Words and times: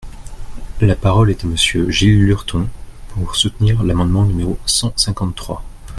La 0.79 0.95
parole 0.95 1.29
est 1.29 1.43
à 1.43 1.47
Monsieur 1.47 1.91
Gilles 1.91 2.25
Lurton, 2.25 2.67
pour 3.09 3.35
soutenir 3.35 3.83
l’amendement 3.83 4.25
numéro 4.25 4.57
cent 4.65 4.93
cinquante-trois. 4.95 5.63